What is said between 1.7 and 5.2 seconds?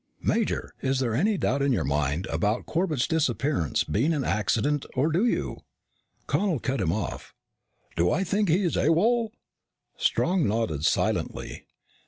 your mind about Corbett's disappearance being an accident or